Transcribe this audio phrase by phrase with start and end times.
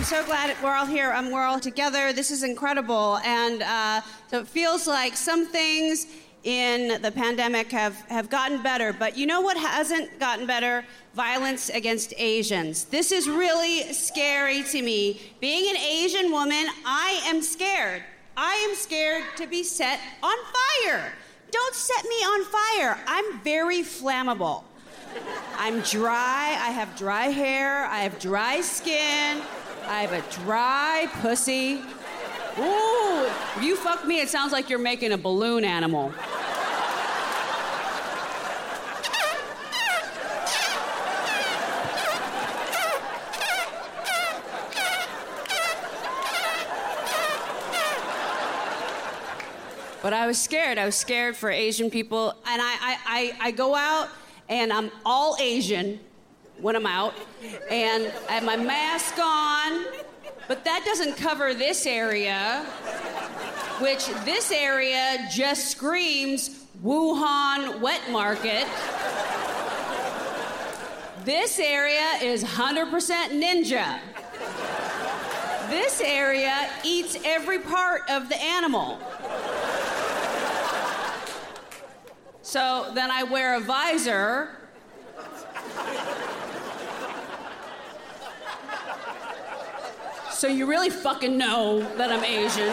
[0.00, 1.12] I'm so glad we're all here.
[1.12, 2.14] Um, we're all together.
[2.14, 3.18] This is incredible.
[3.18, 6.06] And uh, so it feels like some things
[6.42, 8.94] in the pandemic have, have gotten better.
[8.94, 10.86] But you know what hasn't gotten better?
[11.12, 12.84] Violence against Asians.
[12.84, 15.20] This is really scary to me.
[15.38, 18.02] Being an Asian woman, I am scared.
[18.38, 20.36] I am scared to be set on
[20.82, 21.12] fire.
[21.50, 22.98] Don't set me on fire.
[23.06, 24.64] I'm very flammable.
[25.58, 26.56] I'm dry.
[26.58, 27.84] I have dry hair.
[27.84, 29.42] I have dry skin.
[29.90, 31.82] I have a dry pussy.
[32.60, 33.26] Ooh,
[33.60, 36.14] you fuck me, it sounds like you're making a balloon animal.
[50.00, 50.78] But I was scared.
[50.78, 52.30] I was scared for Asian people.
[52.46, 54.08] And I, I, I, I go out
[54.48, 55.98] and I'm all Asian
[56.60, 57.14] when I'm out.
[57.70, 59.84] And I have my mask on.
[60.48, 62.64] But that doesn't cover this area,
[63.80, 68.66] which this area just screams Wuhan wet market.
[71.24, 72.90] This area is 100%
[73.40, 74.00] ninja.
[75.68, 78.98] This area eats every part of the animal.
[82.42, 84.48] So then I wear a visor.
[90.40, 92.70] So you really fucking know that I'm Asian.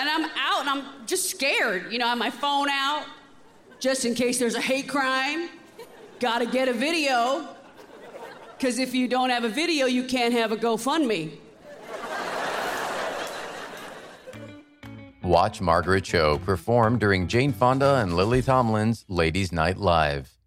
[0.00, 1.92] And I'm out and I'm just scared.
[1.92, 3.04] You know, I have my phone out
[3.78, 5.48] just in case there's a hate crime.
[6.18, 7.46] Gotta get a video.
[8.58, 11.30] Because if you don't have a video, you can't have a GoFundMe.
[15.22, 20.39] Watch Margaret Cho perform during Jane Fonda and Lily Tomlin's Ladies Night Live.